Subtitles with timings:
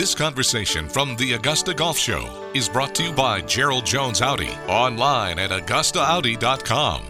[0.00, 4.48] This conversation from the Augusta Golf Show is brought to you by Gerald Jones Audi,
[4.66, 7.02] online at AugustaAudi.com.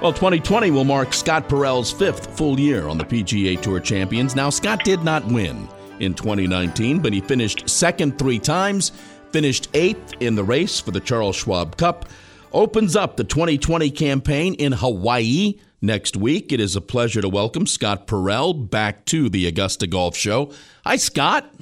[0.00, 4.34] Well, 2020 will mark Scott Parel's fifth full year on the PGA Tour Champions.
[4.34, 5.68] Now, Scott did not win
[6.00, 8.92] in 2019, but he finished second three times,
[9.30, 12.08] finished eighth in the race for the Charles Schwab Cup,
[12.54, 16.52] opens up the 2020 campaign in Hawaii next week.
[16.52, 20.52] It is a pleasure to welcome Scott Parel back to the Augusta Golf Show.
[20.86, 21.52] Hi, Scott.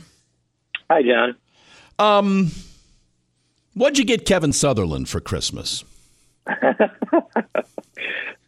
[0.91, 1.37] Hi, John.
[1.99, 2.51] Um,
[3.75, 5.85] what'd you get Kevin Sutherland for Christmas?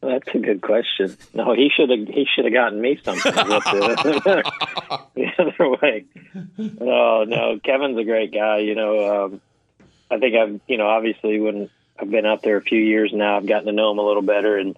[0.03, 1.17] That's a good question.
[1.33, 2.09] No, he should have.
[2.09, 3.33] He should have gotten me something.
[3.33, 4.43] the,
[5.15, 6.05] the other way.
[6.59, 8.59] No, no, Kevin's a great guy.
[8.59, 9.41] You know, um,
[10.11, 10.61] I think I've.
[10.67, 13.73] You know, obviously when I've been out there a few years now, I've gotten to
[13.73, 14.77] know him a little better, and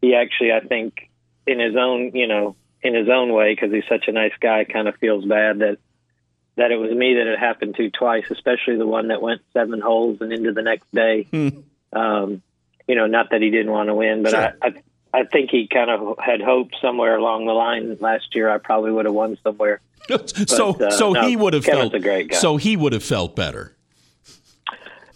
[0.00, 1.10] he actually, I think,
[1.46, 4.64] in his own, you know, in his own way, because he's such a nice guy,
[4.64, 5.78] kind of feels bad that
[6.56, 9.80] that it was me that it happened to twice, especially the one that went seven
[9.80, 11.22] holes and into the next day.
[11.30, 11.48] Hmm.
[11.92, 12.42] Um,
[12.86, 14.52] you know, not that he didn't want to win, but Sure.
[14.60, 14.72] I, I
[15.12, 18.92] I think he kind of had hoped somewhere along the line last year I probably
[18.92, 19.80] would have won somewhere.
[20.46, 21.94] so, uh, so no, he would have Kevin's felt.
[21.94, 22.36] a great guy.
[22.36, 23.76] So he would have felt better.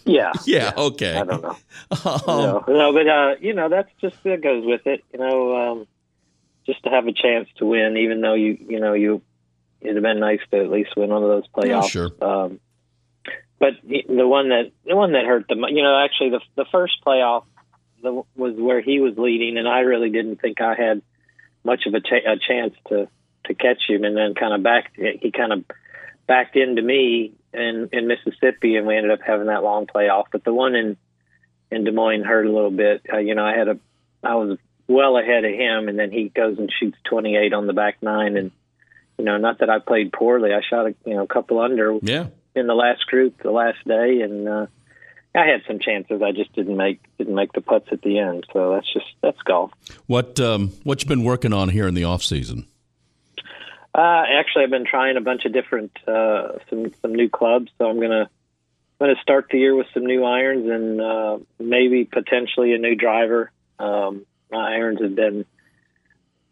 [0.07, 0.33] Yeah.
[0.45, 0.71] Yeah.
[0.77, 1.15] Okay.
[1.15, 1.57] I don't know.
[2.05, 5.03] Um, no, no, but uh, you know that's just that goes with it.
[5.11, 5.87] You know, um,
[6.65, 9.21] just to have a chance to win, even though you you know you
[9.81, 11.67] it'd have been nice to at least win one of those playoffs.
[11.67, 12.11] Yeah, sure.
[12.21, 12.59] Um,
[13.59, 17.03] but the one that the one that hurt the you know actually the the first
[17.05, 17.45] playoff
[18.03, 21.01] the, was where he was leading, and I really didn't think I had
[21.63, 23.07] much of a, cha- a chance to
[23.45, 25.63] to catch him, and then kind of back he kind of
[26.27, 30.25] backed into me in in Mississippi, and we ended up having that long playoff.
[30.31, 30.97] But the one in
[31.71, 33.01] in Des Moines hurt a little bit.
[33.11, 33.79] Uh, you know, I had a
[34.23, 37.73] I was well ahead of him, and then he goes and shoots 28 on the
[37.73, 38.51] back nine, and
[39.17, 40.53] you know, not that I played poorly.
[40.53, 42.27] I shot a you know a couple under yeah.
[42.55, 44.67] in the last group the last day, and uh,
[45.33, 46.21] I had some chances.
[46.21, 48.45] I just didn't make didn't make the putts at the end.
[48.53, 49.71] So that's just that's golf.
[50.07, 52.67] What um, what you been working on here in the off season?
[53.95, 57.71] Uh, actually, I've been trying a bunch of different uh, some some new clubs.
[57.77, 62.03] So I'm gonna I'm gonna start the year with some new irons and uh, maybe
[62.03, 63.51] potentially a new driver.
[63.79, 65.45] Um, my irons have been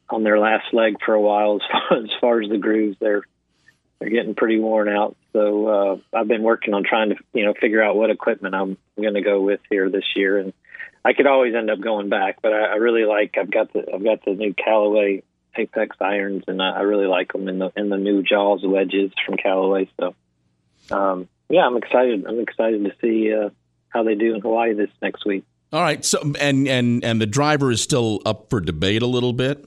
[0.09, 2.95] on their last leg for a while as far as, far as the grooves.
[3.01, 3.23] They're
[3.99, 5.17] they're getting pretty worn out.
[5.33, 8.77] So uh, I've been working on trying to you know figure out what equipment I'm
[8.95, 10.37] going to go with here this year.
[10.37, 10.53] And
[11.03, 13.83] I could always end up going back, but I, I really like I've got the
[13.93, 15.23] I've got the new Callaway
[15.57, 19.11] Apex irons, and I, I really like them in the in the new Jaws wedges
[19.25, 19.89] from Callaway.
[19.99, 20.15] So,
[20.91, 22.25] um, yeah, I'm excited.
[22.25, 23.49] I'm excited to see uh,
[23.89, 25.43] how they do in Hawaii this next week.
[25.71, 26.03] All right.
[26.03, 29.65] So and and and the driver is still up for debate a little bit.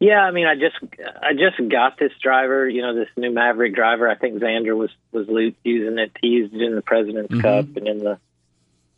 [0.00, 0.76] Yeah, I mean, I just
[1.22, 4.08] I just got this driver, you know, this new Mavrik driver.
[4.08, 5.28] I think Xander was was
[5.62, 6.10] using it.
[6.20, 7.42] He used it in the President's Mhm.
[7.42, 8.18] Cup and in the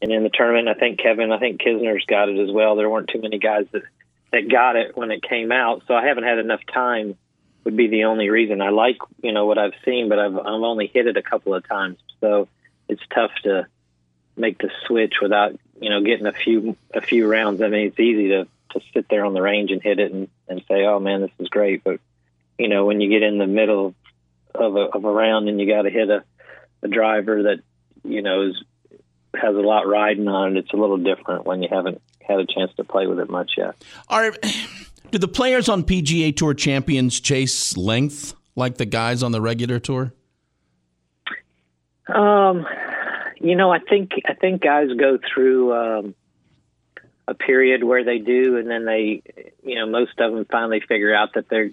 [0.01, 0.69] and in the tournament.
[0.69, 2.77] I think Kevin, I think Kisner's got it as well.
[2.77, 3.83] There weren't too many guys that
[4.35, 7.17] that got it when it came out, so I haven't had enough time.
[7.65, 8.61] Would be the only reason.
[8.61, 11.55] I like you know what I've seen, but I've I've only hit it a couple
[11.55, 12.47] of times, so
[12.91, 13.67] it's tough to
[14.37, 17.63] make the switch without you know getting a few a few rounds.
[17.63, 20.29] I mean, it's easy to to sit there on the range and hit it and,
[20.47, 22.01] and say, "Oh man, this is great," but
[22.59, 23.95] you know when you get in the middle
[24.55, 26.23] of a of a round and you got to hit a
[26.83, 27.61] a driver that
[28.03, 28.63] you know is
[29.35, 32.47] has a lot riding on it, it's a little different when you haven't had a
[32.47, 33.77] chance to play with it much yet.
[34.09, 34.33] Are
[35.11, 39.79] do the players on PGA Tour champions chase length like the guys on the regular
[39.79, 40.13] tour?
[42.09, 42.67] Um,
[43.41, 46.15] you know, I think I think guys go through um,
[47.27, 49.23] a period where they do, and then they,
[49.63, 51.71] you know, most of them finally figure out that they're,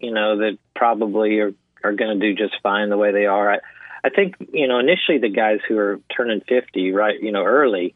[0.00, 1.52] you know, that probably are
[1.84, 3.52] are going to do just fine the way they are.
[3.54, 3.58] I,
[4.04, 7.94] I think you know initially the guys who are turning fifty, right, you know, early,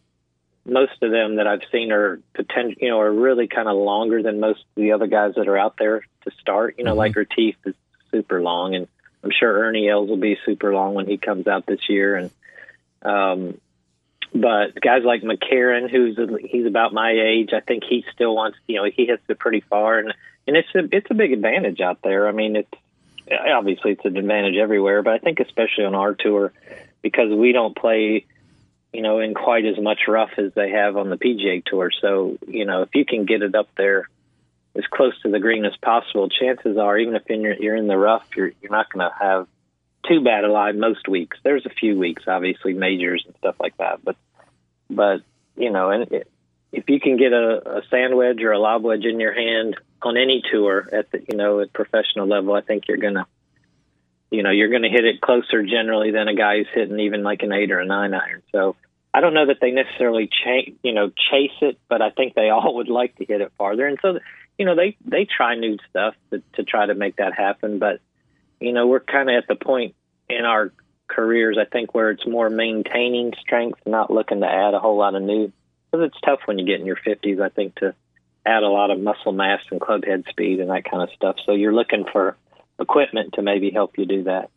[0.64, 4.22] most of them that I've seen are potential, you know, are really kind of longer
[4.22, 6.76] than most of the other guys that are out there to start.
[6.78, 7.74] You know, like Retief is
[8.10, 8.88] super long, and
[9.24, 12.30] I'm sure Ernie Els will be super long when he comes out this year, and
[13.02, 13.60] um,
[14.34, 18.58] but guys like McCarron, who's he's about my age, I think he still wants.
[18.66, 20.14] You know, he hits it pretty far, and
[20.46, 22.28] and it's a it's a big advantage out there.
[22.28, 22.72] I mean, it's
[23.30, 26.52] obviously it's an advantage everywhere, but I think especially on our tour
[27.02, 28.26] because we don't play,
[28.92, 31.90] you know, in quite as much rough as they have on the PGA tour.
[32.00, 34.08] So you know, if you can get it up there
[34.76, 37.98] as close to the green as possible, chances are, even if you're, you're in the
[37.98, 39.46] rough, you're you're not going to have
[40.08, 41.38] too bad a lie most weeks.
[41.42, 44.16] There's a few weeks, obviously majors and stuff like that, but
[44.88, 45.22] but
[45.56, 46.30] you know, and it,
[46.72, 49.76] if you can get a, a sand wedge or a lob wedge in your hand
[50.02, 53.26] on any tour at the you know at professional level, I think you're gonna
[54.30, 57.42] you know you're gonna hit it closer generally than a guy who's hitting even like
[57.42, 58.42] an eight or a nine iron.
[58.52, 58.76] So
[59.12, 62.50] I don't know that they necessarily chase you know chase it, but I think they
[62.50, 63.86] all would like to hit it farther.
[63.86, 64.18] And so
[64.58, 67.78] you know they they try new stuff to, to try to make that happen.
[67.78, 68.00] But
[68.60, 69.94] you know we're kind of at the point
[70.28, 70.72] in our
[71.08, 75.14] careers I think where it's more maintaining strength, not looking to add a whole lot
[75.14, 75.52] of new.
[75.90, 77.96] Because it's tough when you get in your 50s, I think, to
[78.46, 81.36] add a lot of muscle mass and club head speed and that kind of stuff.
[81.44, 82.36] So you're looking for
[82.80, 84.50] equipment to maybe help you do that.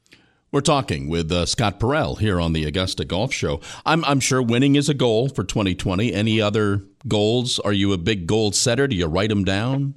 [0.51, 3.59] We're talking with uh, Scott Parel here on the Augusta Golf Show.
[3.87, 6.13] I'm, I'm sure winning is a goal for 2020.
[6.13, 7.57] Any other goals?
[7.59, 8.87] Are you a big goal setter?
[8.87, 9.95] Do you write them down?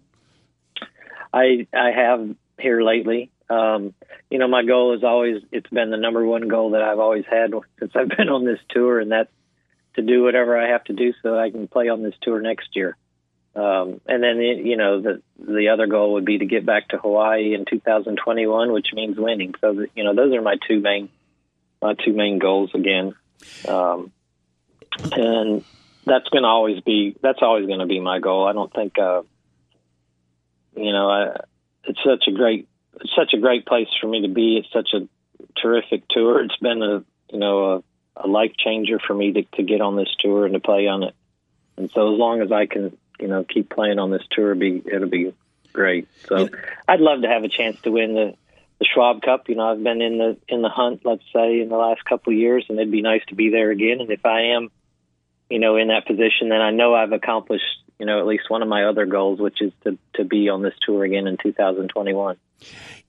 [1.33, 3.31] I I have here lately.
[3.51, 3.93] Um,
[4.31, 7.25] you know, my goal is always it's been the number one goal that I've always
[7.31, 9.31] had since I've been on this tour, and that's
[9.97, 12.41] to do whatever I have to do so that I can play on this tour
[12.41, 12.97] next year.
[13.57, 16.99] Um, and then you know the the other goal would be to get back to
[16.99, 19.55] Hawaii in 2021, which means winning.
[19.63, 21.09] So you know those are my two main
[21.81, 23.15] my two main goals again,
[23.67, 24.13] um,
[25.11, 25.65] and
[26.05, 28.47] that's going to always be that's always going to be my goal.
[28.47, 29.23] I don't think uh,
[30.77, 31.41] you know I,
[31.85, 32.69] it's such a great
[33.01, 34.59] it's such a great place for me to be.
[34.59, 35.09] It's such a
[35.63, 36.45] terrific tour.
[36.45, 37.03] It's been a
[37.33, 37.83] you know a,
[38.17, 41.05] a life changer for me to, to get on this tour and to play on
[41.05, 41.15] it.
[41.79, 44.83] And so as long as I can you know keep playing on this tour, be
[44.85, 45.35] it'll be
[45.73, 46.09] great.
[46.27, 46.49] So yeah.
[46.89, 48.35] I'd love to have a chance to win the
[48.79, 49.49] the Schwab Cup.
[49.49, 52.33] You know, I've been in the in the hunt, let's say, in the last couple
[52.33, 54.01] of years, and it'd be nice to be there again.
[54.01, 54.71] And if I am,
[55.49, 57.65] you know, in that position, then I know I've accomplished,
[57.99, 60.63] you know, at least one of my other goals, which is to to be on
[60.63, 62.37] this tour again in 2021.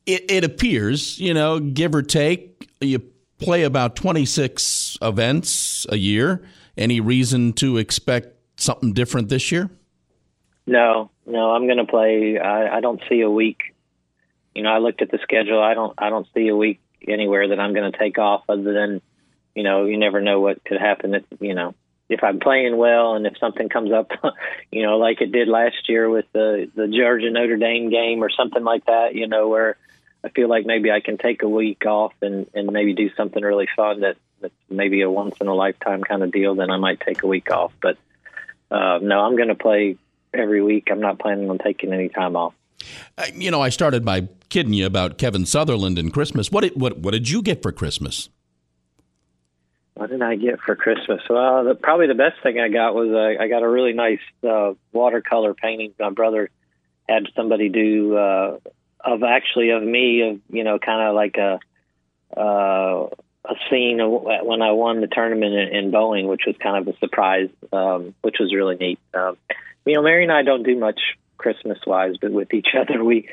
[0.06, 3.04] It, it appears, you know, give or take, you
[3.40, 6.44] play about 26 events a year.
[6.78, 9.70] Any reason to expect something different this year?
[10.68, 12.38] No, no, I'm going to play.
[12.38, 13.74] I, I don't see a week.
[14.54, 15.64] You know, I looked at the schedule.
[15.64, 15.94] I don't.
[15.98, 19.02] I don't see a week anywhere that I'm going to take off, other than,
[19.56, 21.16] you know, you never know what could happen.
[21.16, 21.74] If, you know,
[22.10, 24.12] if I'm playing well and if something comes up,
[24.72, 28.30] you know, like it did last year with the the Georgia Notre Dame game or
[28.30, 29.16] something like that.
[29.16, 29.78] You know, where
[30.22, 33.42] I feel like maybe I can take a week off and and maybe do something
[33.42, 36.56] really fun that that's maybe a once in a lifetime kind of deal.
[36.56, 37.98] Then I might take a week off, but.
[38.70, 39.96] Uh, no, I'm going to play
[40.34, 40.88] every week.
[40.92, 42.54] I'm not planning on taking any time off.
[43.18, 46.52] Uh, you know, I started by kidding you about Kevin Sutherland and Christmas.
[46.52, 48.30] What did, what what did you get for Christmas?
[49.96, 51.22] What did I get for Christmas?
[51.28, 54.20] Well, the, probably the best thing I got was uh, I got a really nice
[54.48, 55.94] uh, watercolor painting.
[56.00, 56.52] My brother
[57.10, 58.60] had somebody do uh,
[59.04, 61.60] of actually of me of you know kind of like a
[62.40, 63.10] uh,
[63.50, 64.12] a scene of
[64.44, 68.14] when I won the tournament in, in Boeing, which was kind of a surprise, um,
[68.22, 69.00] which was really neat.
[69.14, 69.38] Um,
[69.88, 71.00] you know, Mary and I don't do much
[71.38, 73.30] Christmas wise, but with each other, we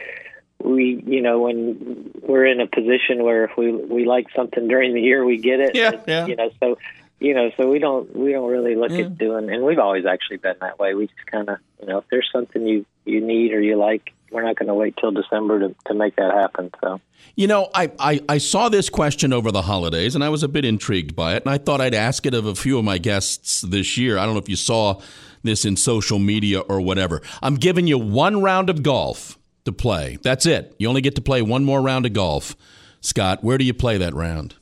[0.62, 4.94] we you know when we're in a position where if we we like something during
[4.94, 5.74] the year, we get it.
[5.74, 6.26] Yeah, yeah.
[6.26, 6.78] You know, so
[7.20, 9.06] you know, so we don't we don't really look yeah.
[9.06, 9.18] at mm.
[9.18, 10.94] doing, and we've always actually been that way.
[10.94, 14.12] We just kind of you know, if there's something you you need or you like,
[14.34, 16.70] we're not going to wait till December to, to make that happen.
[16.82, 17.00] So,
[17.36, 20.48] you know, I, I, I, saw this question over the holidays and I was a
[20.48, 21.44] bit intrigued by it.
[21.44, 24.18] And I thought I'd ask it of a few of my guests this year.
[24.18, 25.00] I don't know if you saw
[25.44, 27.22] this in social media or whatever.
[27.42, 30.18] I'm giving you one round of golf to play.
[30.22, 30.74] That's it.
[30.78, 32.56] You only get to play one more round of golf.
[33.00, 34.56] Scott, where do you play that round?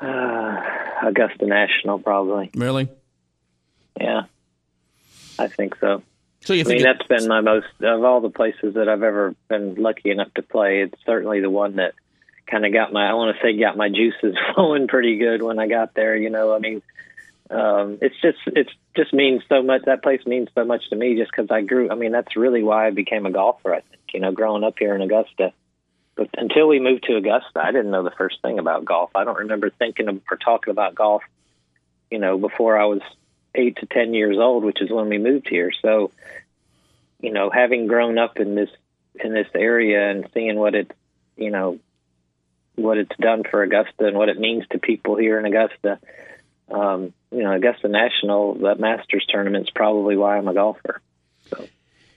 [0.00, 0.60] Uh,
[1.04, 2.50] Augusta National, probably.
[2.54, 2.88] Really?
[4.00, 4.22] Yeah,
[5.38, 6.02] I think so.
[6.44, 9.34] So you I mean, that's been my most of all the places that I've ever
[9.48, 10.82] been lucky enough to play.
[10.82, 11.94] It's certainly the one that
[12.46, 15.58] kind of got my I want to say got my juices flowing pretty good when
[15.60, 16.16] I got there.
[16.16, 16.82] You know, I mean,
[17.48, 19.82] um, it's just it's just means so much.
[19.86, 21.90] That place means so much to me just because I grew.
[21.90, 23.74] I mean, that's really why I became a golfer.
[23.74, 25.52] I think you know, growing up here in Augusta.
[26.14, 29.10] But until we moved to Augusta, I didn't know the first thing about golf.
[29.14, 31.22] I don't remember thinking of, or talking about golf,
[32.10, 33.00] you know, before I was
[33.54, 35.70] eight to ten years old, which is when we moved here.
[35.80, 36.10] So,
[37.20, 38.70] you know, having grown up in this
[39.22, 40.90] in this area and seeing what it,
[41.36, 41.78] you know,
[42.74, 45.98] what it's done for Augusta and what it means to people here in Augusta.
[46.72, 51.00] Um, you know, Augusta National, that Masters tournament is probably why I'm a golfer.
[51.50, 51.66] So.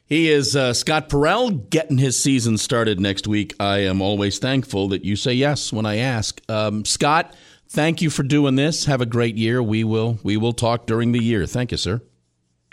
[0.07, 3.55] He is uh, Scott Parel getting his season started next week.
[3.59, 6.39] I am always thankful that you say yes when I ask.
[6.47, 7.35] Um, Scott,
[7.69, 8.85] thank you for doing this.
[8.85, 9.63] Have a great year.
[9.63, 11.47] We will we will talk during the year.
[11.47, 12.01] Thank you, sir.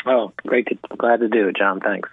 [0.04, 0.66] Oh, great!
[0.66, 1.80] To, glad to do it, John.
[1.80, 2.08] Thanks.